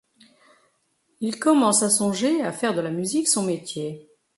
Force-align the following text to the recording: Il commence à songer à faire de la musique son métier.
Il 1.19 1.37
commence 1.37 1.83
à 1.83 1.91
songer 1.91 2.41
à 2.41 2.51
faire 2.51 2.73
de 2.73 2.81
la 2.81 2.89
musique 2.89 3.27
son 3.27 3.43
métier. 3.43 4.09